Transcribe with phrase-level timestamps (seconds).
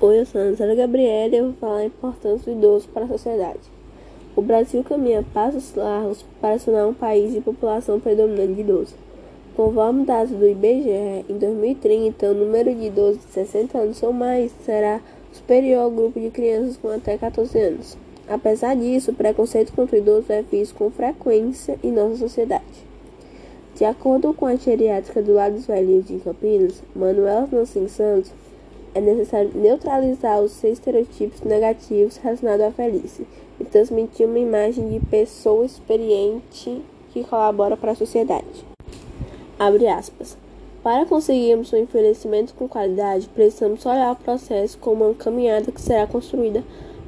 [0.00, 3.04] Oi, eu sou a Ana Gabriela e eu vou falar a importância do idoso para
[3.04, 3.58] a sociedade.
[4.36, 8.94] O Brasil caminha passos largos para se tornar um país de população predominante de idosos.
[9.56, 14.52] Conforme dados do IBGE, em 2030, o número de idosos de 60 anos ou mais
[14.64, 15.00] será
[15.32, 17.98] superior ao grupo de crianças com até 14 anos.
[18.28, 22.86] Apesar disso, o preconceito contra o idoso é visto com frequência em nossa sociedade.
[23.74, 28.30] De acordo com a geriátrica do Lado dos de Campinas, Manuel Nancy Santos,
[28.98, 33.24] é necessário neutralizar os estereotipos negativos relacionados à velhice
[33.60, 38.66] e transmitir uma imagem de pessoa experiente que colabora para a sociedade.
[40.82, 46.06] Para conseguirmos um envelhecimento com qualidade, precisamos olhar o processo como uma caminhada que será
[46.06, 46.64] construída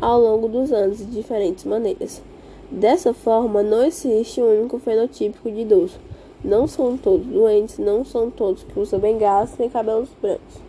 [0.00, 2.22] ao longo dos anos de diferentes maneiras.
[2.70, 5.98] Dessa forma, não existe um único fenotípico de idoso.
[6.42, 10.64] Não são todos doentes, não são todos que usam bengalas nem cabelos brancos.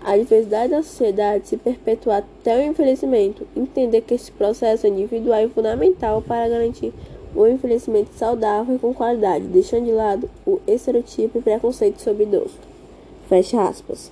[0.00, 3.46] A diversidade da sociedade se perpetua até o envelhecimento.
[3.56, 6.92] Entender que esse processo individual é fundamental para garantir
[7.34, 12.58] o envelhecimento saudável e com qualidade, deixando de lado o estereotipo e preconceito sobre idoso.
[13.28, 14.10] Fecha aspas.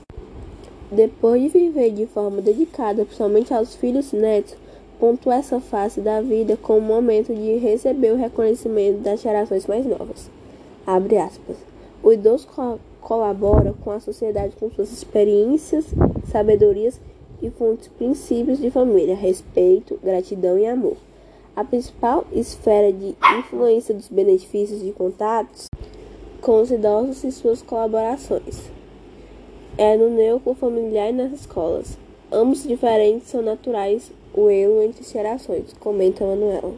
[0.90, 4.56] Depois de viver de forma dedicada, principalmente aos filhos e netos,
[5.00, 9.86] pontua essa fase da vida como o momento de receber o reconhecimento das gerações mais
[9.86, 10.30] novas.
[10.86, 11.56] Abre aspas.
[12.02, 12.46] O idoso
[13.06, 15.86] colabora com a sociedade com suas experiências,
[16.24, 17.00] sabedorias
[17.40, 20.96] e fontes princípios de família, respeito, gratidão e amor.
[21.54, 25.68] A principal esfera de influência dos benefícios de contatos
[26.40, 28.72] com os idosos e suas colaborações
[29.78, 31.96] é no núcleo familiar e nas escolas.
[32.32, 36.74] Ambos diferentes são naturais o elo entre gerações, comenta Manuela.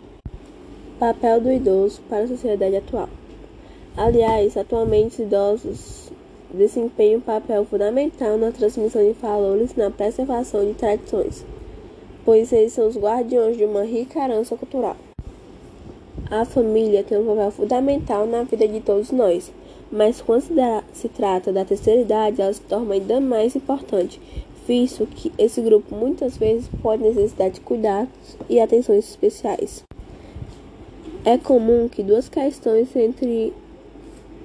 [0.98, 3.08] Papel do idoso para a sociedade atual.
[3.96, 6.17] Aliás, atualmente os idosos
[6.52, 11.44] desempenha um papel fundamental na transmissão de valores e na preservação de tradições,
[12.24, 14.96] pois eles são os guardiões de uma rica herança cultural.
[16.30, 19.50] A família tem um papel fundamental na vida de todos nós,
[19.90, 20.44] mas quando
[20.92, 24.20] se trata da terceira idade, ela se torna ainda mais importante,
[24.66, 29.82] visto que esse grupo muitas vezes pode necessitar de cuidados e atenções especiais.
[31.24, 33.52] É comum que duas questões entre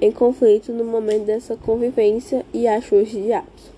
[0.02, 3.72] em conflito no momento dessa convivência e ajuste de hábitos.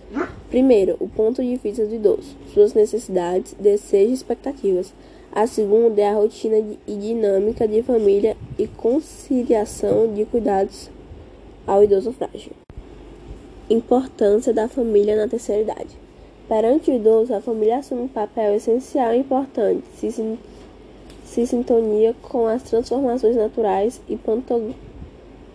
[0.49, 4.93] Primeiro, o ponto de vista do idoso, suas necessidades, desejos e expectativas.
[5.31, 10.89] A segunda é a rotina e dinâmica de família e conciliação de cuidados
[11.67, 12.53] ao idoso frágil.
[13.69, 15.97] Importância da família na terceira idade.
[16.47, 20.37] Perante o idoso, a família assume um papel essencial e importante, se,
[21.25, 24.15] se sintonia com as transformações naturais e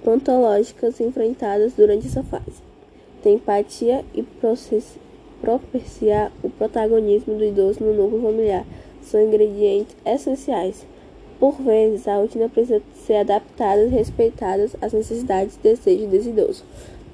[0.07, 2.63] ontológicas enfrentadas durante essa fase.
[3.23, 4.23] Tem empatia e
[5.41, 8.65] propiciar o protagonismo do idoso no núcleo familiar
[9.03, 10.87] são ingredientes essenciais.
[11.39, 16.65] Por vezes, a rotina precisa ser adaptada e respeitada às necessidades e desejos desse idoso.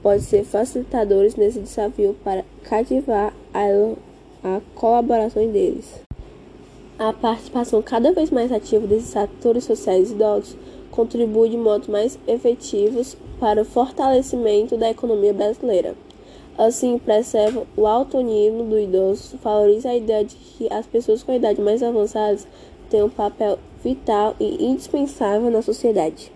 [0.03, 3.67] Pode ser facilitadores nesse desafio para cativar a,
[4.43, 6.01] a colaboração deles.
[6.99, 10.57] A participação cada vez mais ativa desses atores sociais idosos
[10.97, 15.95] contribui de modo mais efetivos para o fortalecimento da economia brasileira.
[16.57, 21.35] Assim, preserva o alto nível do idoso, valoriza a ideia de que as pessoas com
[21.35, 22.39] idade mais avançada
[22.89, 26.33] têm um papel vital e indispensável na sociedade.